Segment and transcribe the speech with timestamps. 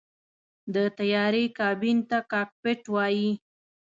[0.73, 3.29] د طیارې کابین ته “کاکپټ” وایي.